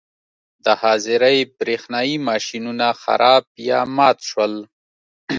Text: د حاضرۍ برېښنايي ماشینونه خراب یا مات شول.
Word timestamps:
د 0.65 0.67
حاضرۍ 0.81 1.37
برېښنايي 1.59 2.15
ماشینونه 2.27 2.87
خراب 3.01 3.43
یا 3.69 3.79
مات 3.95 4.17
شول. 4.29 4.53